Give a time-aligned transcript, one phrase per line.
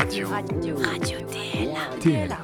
[0.00, 0.28] Radio.
[0.28, 0.76] Radio.
[0.78, 1.98] Radio TLA.
[2.00, 2.38] TLA.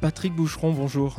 [0.00, 1.16] Patrick Boucheron, bonjour.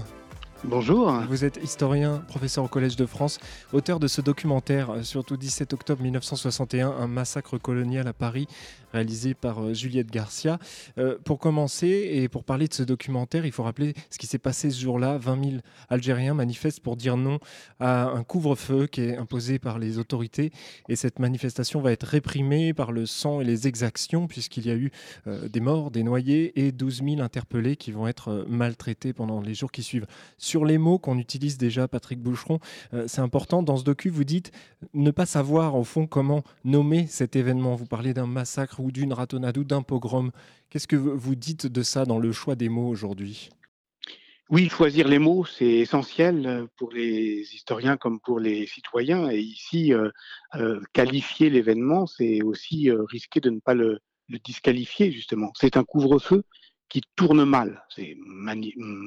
[0.65, 1.11] Bonjour.
[1.27, 3.37] Vous êtes historien, professeur au Collège de France,
[3.73, 8.47] auteur de ce documentaire, euh, surtout 17 octobre 1961, un massacre colonial à Paris,
[8.93, 10.59] réalisé par euh, Juliette Garcia.
[10.97, 14.37] Euh, pour commencer, et pour parler de ce documentaire, il faut rappeler ce qui s'est
[14.37, 15.17] passé ce jour-là.
[15.17, 17.39] 20 000 Algériens manifestent pour dire non
[17.81, 20.53] à un couvre-feu qui est imposé par les autorités.
[20.87, 24.75] Et cette manifestation va être réprimée par le sang et les exactions, puisqu'il y a
[24.75, 24.91] eu
[25.25, 29.71] des morts, des noyés et 12 000 interpellés qui vont être maltraités pendant les jours
[29.71, 30.07] qui suivent.
[30.37, 32.59] Sur les mots qu'on utilise déjà, Patrick Boucheron,
[32.93, 33.63] euh, c'est important.
[33.63, 34.51] Dans ce docu, vous dites
[34.93, 37.75] ne pas savoir, au fond, comment nommer cet événement.
[37.75, 40.31] Vous parlez d'un massacre ou d'une ratonnade ou d'un pogrom.
[40.69, 43.49] Qu'est-ce que vous dites de ça dans le choix des mots aujourd'hui?
[44.49, 49.31] Oui, choisir les mots, c'est essentiel pour les historiens comme pour les citoyens.
[49.31, 50.09] Et ici, euh,
[50.55, 53.99] euh, qualifier l'événement, c'est aussi euh, risquer de ne pas le
[54.45, 55.51] disqualifier, justement.
[55.55, 56.43] C'est un couvre-feu
[56.93, 57.83] qui tourne mal.
[57.89, 58.15] C'est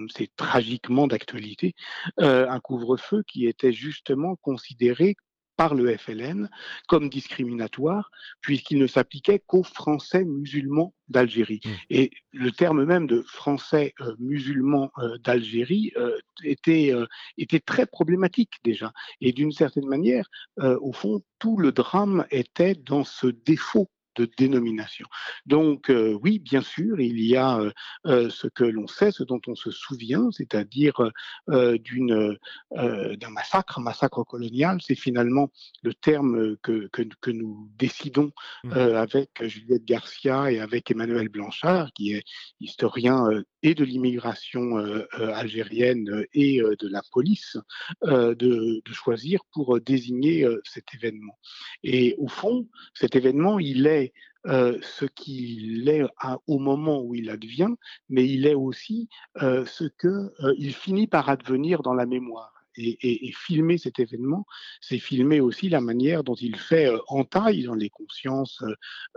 [0.08, 1.76] c'est tragiquement d'actualité.
[2.20, 5.14] Euh, un couvre-feu qui était justement considéré
[5.56, 6.50] par le FLN
[6.88, 11.60] comme discriminatoire, puisqu'il ne s'appliquait qu'aux Français musulmans d'Algérie.
[11.64, 11.70] Mmh.
[11.90, 16.92] Et le terme même de Français euh, musulmans euh, d'Algérie euh, était,
[17.38, 18.92] était très problématique déjà.
[19.20, 20.28] Et d'une certaine manière,
[20.58, 25.06] au fond, tout le drame était dans ce défaut de dénomination.
[25.46, 27.70] Donc euh, oui, bien sûr, il y a euh,
[28.06, 30.94] euh, ce que l'on sait, ce dont on se souvient, c'est-à-dire
[31.50, 32.36] euh, d'une
[32.72, 34.78] d'un massacre, un massacre colonial.
[34.80, 35.50] C'est finalement
[35.82, 38.32] le terme que, que, que nous décidons
[38.66, 42.24] euh, avec Juliette Garcia et avec Emmanuel Blanchard, qui est
[42.60, 43.26] historien
[43.62, 44.76] et de l'immigration
[45.34, 47.56] algérienne et de la police,
[48.02, 48.34] de,
[48.84, 51.38] de choisir pour désigner cet événement.
[51.82, 54.05] Et au fond, cet événement, il est
[54.46, 57.74] euh, ce qu'il est à- au moment où il advient,
[58.08, 59.08] mais il est aussi
[59.42, 62.52] euh, ce que euh, il finit par advenir dans la mémoire.
[62.78, 64.44] Et, et- et filmer cet événement,
[64.82, 68.74] c'est filmer aussi la manière dont il fait euh, entaille dans les consciences euh,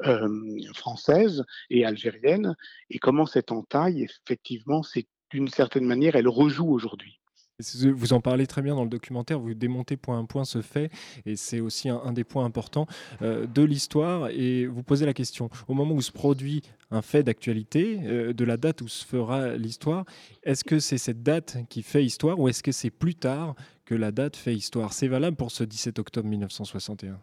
[0.08, 2.56] euh, françaises et algériennes,
[2.90, 7.19] et comment cette entaille, effectivement, c'est d'une certaine manière, elle rejoue aujourd'hui.
[7.60, 10.90] Vous en parlez très bien dans le documentaire, vous démontez point à point ce fait,
[11.26, 12.88] et c'est aussi un, des points importants
[13.22, 14.30] euh, de l'histoire.
[14.30, 18.46] Et vous posez la question, au moment où se produit un fait d'actualité, euh, de
[18.46, 20.06] la date où se fera l'histoire,
[20.44, 23.56] est-ce que c'est cette date qui fait histoire, ou est-ce que c'est plus tard
[23.86, 24.94] que la date fait histoire?
[24.94, 27.20] C'est valable pour ce 17 octobre 1961.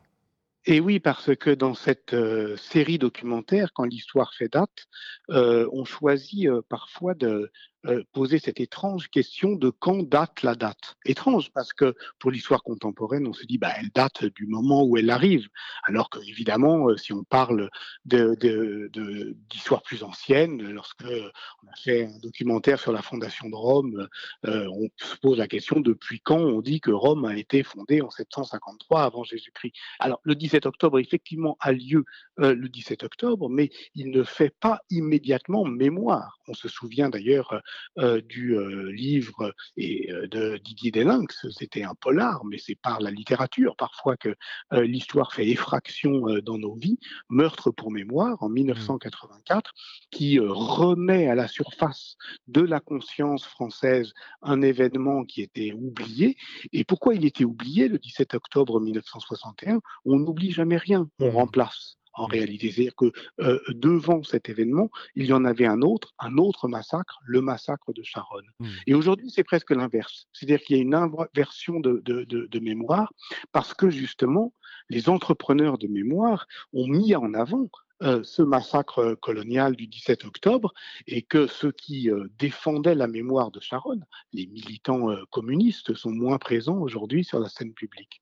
[0.68, 4.86] Et oui, parce que dans cette euh, série documentaire, quand l'histoire fait date,
[5.28, 7.50] on choisit parfois de
[7.86, 10.96] euh, poser cette étrange question de quand date la date.
[11.04, 14.96] Étrange, parce que pour l'histoire contemporaine, on se dit, bah, elle date du moment où
[14.96, 15.48] elle arrive.
[15.84, 17.70] Alors que, évidemment, euh, si on parle
[18.04, 24.08] d'histoire plus ancienne, lorsque on a fait un documentaire sur la fondation de Rome,
[24.46, 28.00] euh, on se pose la question depuis quand on dit que Rome a été fondée
[28.00, 29.74] en 753 avant Jésus-Christ?
[29.98, 32.04] Alors, le 17 octobre, effectivement, a lieu
[32.40, 36.38] euh, le 17 octobre, mais il ne fait pas immédiatement mémoire.
[36.48, 37.60] On se souvient d'ailleurs
[37.98, 43.00] euh, du euh, livre et, euh, de Didier Delinx, c'était un polar, mais c'est par
[43.00, 44.34] la littérature parfois que
[44.72, 46.98] l'histoire fait effraction dans nos vies.
[47.28, 49.72] Meurtre pour mémoire, en 1984,
[50.10, 52.16] qui euh, remet à la surface
[52.48, 54.12] de la conscience française
[54.42, 56.36] un événement qui était oublié.
[56.72, 61.36] Et pourquoi il était oublié le 17 octobre 1961 On n'oublie jamais rien, on Mhm.
[61.36, 62.70] remplace en réalité.
[62.70, 67.18] C'est-à-dire que euh, devant cet événement, il y en avait un autre, un autre massacre,
[67.24, 68.46] le massacre de Charonne.
[68.60, 68.68] Mhm.
[68.86, 70.26] Et aujourd'hui, c'est presque l'inverse.
[70.32, 73.12] C'est-à-dire qu'il y a une inversion de, de, de, de mémoire
[73.52, 74.52] parce que justement,
[74.88, 77.68] les entrepreneurs de mémoire ont mis en avant
[78.02, 80.74] euh, ce massacre colonial du 17 octobre
[81.06, 86.10] et que ceux qui euh, défendaient la mémoire de Charonne, les militants euh, communistes, sont
[86.10, 88.20] moins présents aujourd'hui sur la scène publique.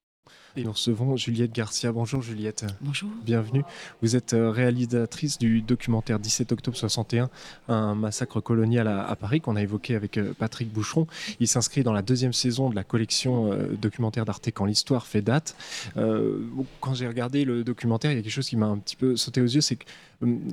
[0.56, 1.90] Et nous recevons Juliette Garcia.
[1.90, 2.64] Bonjour Juliette.
[2.80, 3.10] Bonjour.
[3.24, 3.64] Bienvenue.
[4.02, 7.28] Vous êtes euh, réalisatrice du documentaire 17 octobre 61,
[7.68, 11.08] un massacre colonial à, à Paris qu'on a évoqué avec euh, Patrick Boucheron.
[11.40, 15.22] Il s'inscrit dans la deuxième saison de la collection euh, documentaire d'Arte quand l'histoire fait
[15.22, 15.56] date.
[15.96, 16.46] Euh,
[16.80, 19.16] quand j'ai regardé le documentaire, il y a quelque chose qui m'a un petit peu
[19.16, 19.86] sauté aux yeux, c'est que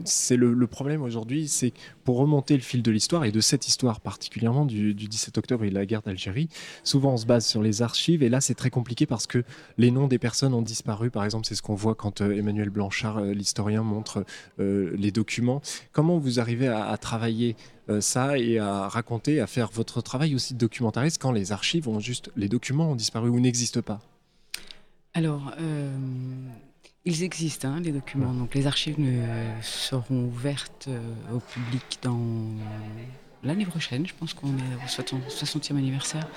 [0.05, 1.73] c'est le, problème aujourd'hui, c'est
[2.03, 5.63] pour remonter le fil de l'histoire et de cette histoire particulièrement du, du 17 octobre
[5.63, 6.49] et de la guerre d'Algérie,
[6.83, 9.43] souvent on se base sur les archives et là c'est très compliqué parce que
[9.77, 11.09] les noms des personnes ont disparu.
[11.09, 14.25] Par exemple, c'est ce qu'on voit quand euh, Emmanuel Blanchard, euh, l'historien, montre
[14.59, 15.61] euh, les documents.
[15.91, 17.55] Comment vous arrivez à, à travailler
[17.89, 21.89] euh, ça et à raconter, à faire votre travail aussi de documentariste quand les archives
[21.89, 23.99] ont juste, les documents ont disparu ou n'existent pas?
[25.13, 25.93] Alors, euh,
[27.03, 28.33] Ils existent, hein, les documents.
[28.33, 28.97] Donc les archives
[29.61, 30.99] seront ouvertes euh,
[31.33, 32.19] au public dans
[33.43, 34.05] l'année prochaine.
[34.05, 34.87] Je pense qu'on est au
[35.29, 36.27] 60e anniversaire.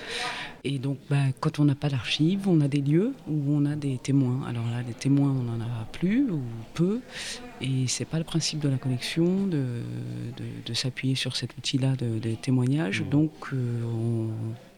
[0.65, 3.77] Et donc, ben, quand on n'a pas d'archives, on a des lieux où on a
[3.77, 4.47] des témoins.
[4.49, 6.41] Alors là, les témoins, on n'en a plus ou
[6.73, 7.01] peu.
[7.61, 9.83] Et c'est pas le principe de la collection de,
[10.65, 13.03] de, s'appuyer sur cet outil-là de, témoignages.
[13.03, 13.09] Mmh.
[13.11, 14.31] Donc, euh, on,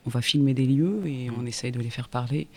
[0.05, 2.49] on, va filmer des lieux et on essaye de les faire parler.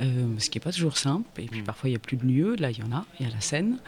[0.00, 1.28] Euh, ce qui n'est pas toujours simple.
[1.40, 1.64] Et puis mm.
[1.64, 2.56] parfois, il n'y a plus de lieux.
[2.56, 3.04] Là, il y en a.
[3.18, 3.78] Il y a la Seine,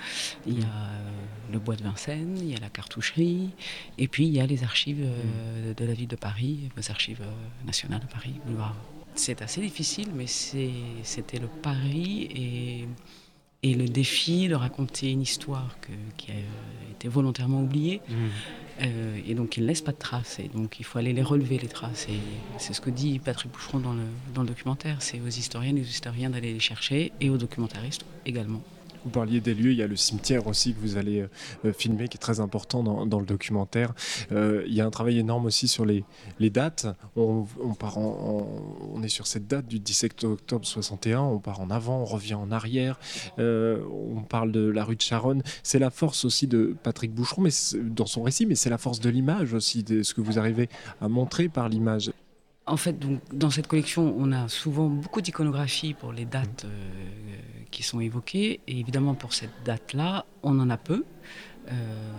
[0.46, 1.10] il y a euh,
[1.52, 3.50] le bois de Vincennes, il y a la cartoucherie,
[3.98, 5.74] et puis il y a les archives euh, mm.
[5.74, 7.22] de la ville de Paris, les archives
[7.64, 8.34] nationales de Paris.
[9.14, 12.88] C'est assez difficile, mais c'était le pari et
[13.62, 15.76] et le défi de raconter une histoire
[16.16, 16.34] qui a
[16.90, 18.00] été volontairement oubliée.
[18.08, 18.14] Mmh.
[18.82, 20.40] Euh, et donc, il ne laisse pas de traces.
[20.40, 22.08] Et donc, il faut aller les relever, les traces.
[22.08, 22.18] Et
[22.58, 24.02] c'est ce que dit Patrick Boucheron dans le,
[24.34, 24.96] dans le documentaire.
[25.00, 28.62] C'est aux historiennes et aux historiens d'aller les chercher, et aux documentaristes également.
[29.04, 31.26] Vous parliez des lieux, il y a le cimetière aussi que vous allez
[31.64, 33.94] euh, filmer, qui est très important dans, le documentaire.
[34.30, 36.04] Euh, il y a un travail énorme aussi sur les,
[36.50, 36.86] dates.
[37.16, 37.44] On,
[37.78, 42.04] part on est sur cette date du 17 octobre 61, on part en avant, on
[42.04, 42.98] revient en arrière,
[43.38, 45.42] euh, on parle de la rue de Charonne.
[45.62, 47.50] C'est la force aussi de Patrick Boucheron mais
[47.82, 50.68] dans son récit, mais c'est la force de l'image aussi, de ce que vous arrivez
[51.00, 52.10] à montrer par l'image.
[52.72, 56.64] En fait, donc, dans cette collection, on a souvent beaucoup d'iconographie pour les dates
[57.70, 58.60] qui sont évoquées.
[58.66, 61.04] Et évidemment, pour cette date-là, on en a peu.
[61.68, 62.12] Euh,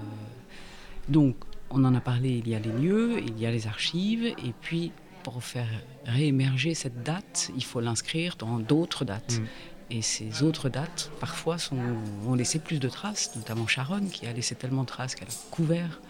[1.10, 1.38] donc,
[1.72, 4.54] on en a parlé, il y a les lieux, il y a les archives, et
[4.62, 4.92] puis
[5.24, 5.70] pour faire
[6.06, 9.40] réémerger cette date, il faut l'inscrire dans d'autres dates.
[9.40, 9.46] Mm.
[9.90, 11.78] Et ces autres dates, parfois, sont,
[12.26, 15.50] ont laissé plus de traces, notamment Charonne, qui a laissé tellement de traces qu'elle a
[15.52, 16.02] couvert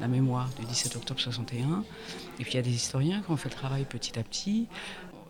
[0.00, 1.84] la mémoire du 17 octobre 61.
[2.38, 4.68] Et puis il y a des historiens qui ont fait le travail petit à petit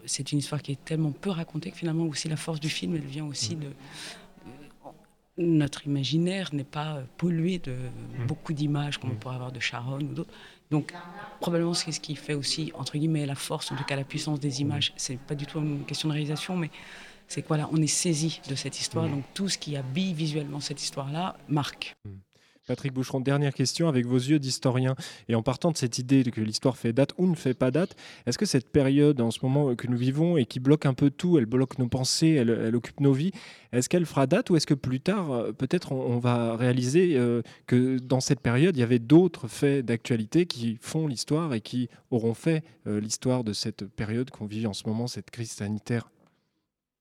[0.07, 2.95] c'est une histoire qui est tellement peu racontée que finalement aussi la force du film,
[2.95, 4.91] elle vient aussi de euh,
[5.39, 8.27] notre imaginaire n'est pas pollué de mm.
[8.27, 9.19] beaucoup d'images comme on mm.
[9.19, 10.33] pourrait avoir de Sharon ou d'autres.
[10.71, 10.95] Donc,
[11.41, 14.41] probablement, c'est ce qui fait aussi, entre guillemets, la force, en tout cas la puissance
[14.41, 14.61] des mm.
[14.61, 14.93] images.
[14.97, 16.71] C'est pas du tout une question de réalisation, mais
[17.33, 19.09] c'est quoi là On est saisi de cette histoire.
[19.09, 21.97] Donc, tout ce qui habille visuellement cette histoire-là marque.
[22.67, 24.95] Patrick Boucheron, dernière question avec vos yeux d'historien
[25.29, 27.97] et en partant de cette idée que l'histoire fait date ou ne fait pas date,
[28.27, 31.11] est-ce que cette période en ce moment que nous vivons et qui bloque un peu
[31.11, 33.33] tout, elle bloque nos pensées, elle, occupe nos vies,
[33.73, 37.43] est-ce qu'elle fera date ou est-ce que plus tard, euh, peut-être on, va réaliser euh,
[37.67, 41.89] que dans cette période, il y avait d'autres faits d'actualité qui font l'histoire et qui
[42.11, 46.12] auront fait euh, l'histoire de cette période qu'on vit en ce moment, cette crise sanitaire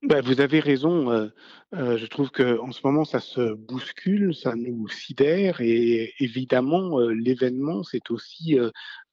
[0.03, 1.11] bah, vous avez raison.
[1.11, 1.27] Euh,
[1.75, 7.13] euh, je trouve qu'en ce moment, ça se bouscule, ça nous sidère et évidemment, euh,
[7.13, 8.57] l'événement, c'est aussi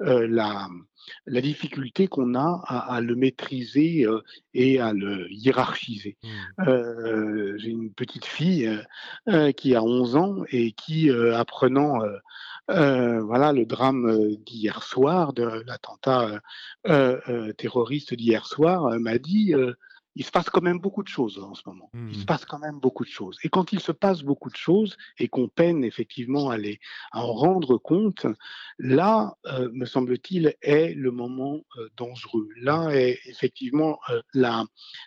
[0.00, 0.68] la,
[1.26, 4.06] la difficulté qu'on a à, le maîtriser
[4.54, 6.16] et à le hiérarchiser.
[6.58, 7.56] Mmh.
[7.58, 8.70] J'ai une petite fille
[9.56, 11.98] qui a 11 ans et qui, apprenant
[12.68, 16.40] voilà le drame d'hier soir, de l'attentat
[17.56, 19.54] terroriste d'hier soir, m'a dit
[20.18, 21.90] il se passe quand même beaucoup de choses en ce moment.
[21.94, 22.26] Il se mmh.
[22.26, 23.38] passe quand même beaucoup de choses.
[23.44, 26.80] Et quand il se passe beaucoup de choses et qu'on peine effectivement à, les,
[27.12, 28.26] à en rendre compte,
[28.80, 32.48] là, euh, me semble-t-il, est le moment euh, dangereux.
[32.60, 34.64] Là est effectivement euh, la,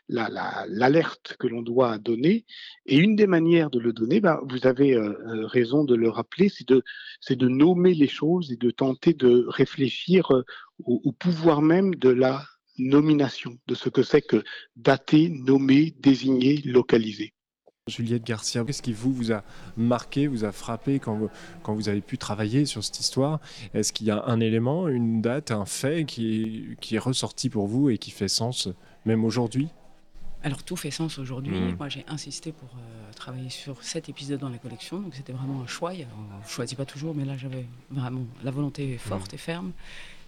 [0.07, 2.45] l'alerte que l'on doit donner.
[2.85, 4.97] Et une des manières de le donner, bah, vous avez
[5.43, 6.83] raison de le rappeler, c'est de,
[7.19, 10.31] c'est de nommer les choses et de tenter de réfléchir
[10.85, 12.45] au pouvoir même de la
[12.77, 14.43] nomination, de ce que c'est que
[14.75, 17.33] dater, nommer, désigner, localiser.
[17.87, 19.43] Juliette Garcia, qu'est-ce qui vous, vous a
[19.75, 21.29] marqué, vous a frappé quand vous,
[21.63, 23.39] quand vous avez pu travailler sur cette histoire?
[23.73, 27.49] Est-ce qu'il y a un élément, une date, un fait qui est, qui est ressorti
[27.49, 28.69] pour vous et qui fait sens
[29.05, 29.69] même aujourd'hui?
[30.43, 31.59] Alors tout fait sens aujourd'hui.
[31.59, 31.75] Hmm.
[31.77, 35.61] Moi j'ai insisté pour euh, travailler sur cet épisode dans la collection, donc c'était vraiment
[35.61, 35.91] un choix.
[35.91, 39.35] On ne choisit pas toujours, mais là j'avais vraiment la volonté forte hmm.
[39.35, 39.71] et ferme.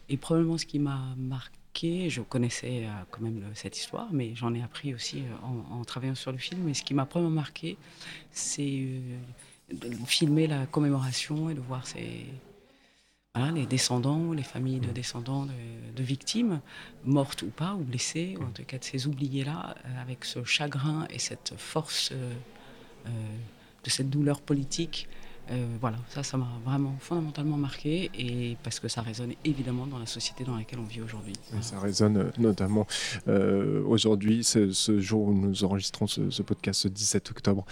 [0.09, 4.53] Et probablement ce qui m'a marqué, je connaissais euh, quand même cette histoire, mais j'en
[4.53, 6.67] ai appris aussi euh, en, travaillant sur le film.
[6.69, 7.77] Et ce qui m'a vraiment marqué,
[8.31, 9.17] c'est euh,
[9.71, 12.25] de filmer la commémoration et de voir ces,
[13.53, 15.47] les descendants, les familles de descendants
[15.95, 16.61] de, victimes,
[17.03, 21.07] mortes ou pas, ou blessées, ou en tout cas de ces oubliés-là, avec ce chagrin
[21.09, 22.11] et cette force
[23.05, 25.07] de cette douleur politique
[25.51, 29.99] Euh, voilà, ça, ça m'a vraiment fondamentalement marqué et parce que ça résonne évidemment dans
[29.99, 31.33] la société dans laquelle on vit aujourd'hui.
[31.61, 32.87] ça résonne euh, notamment
[33.27, 37.65] euh, aujourd'hui, ce, jour où nous enregistrons ce, podcast, ce 17 octobre.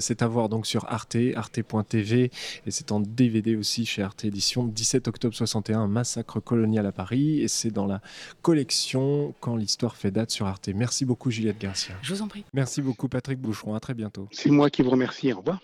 [0.00, 2.30] c'est à voir donc sur Arte, arte.tv
[2.66, 4.64] et c'est en DVD aussi chez Arte Édition.
[4.64, 8.00] 17 octobre 61, massacre colonial à Paris et c'est dans la
[8.42, 10.68] collection Quand l'histoire fait date sur Arte.
[10.74, 11.94] Merci beaucoup Juliette Garcia.
[12.02, 12.44] Je vous en prie.
[12.52, 13.74] Merci beaucoup Patrick Boucheron.
[13.74, 14.28] À très bientôt.
[14.32, 15.32] C'est moi qui vous remercie.
[15.32, 15.60] Au revoir.